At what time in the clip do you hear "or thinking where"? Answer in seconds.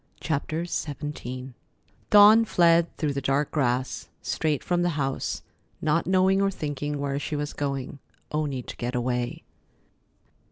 6.41-7.19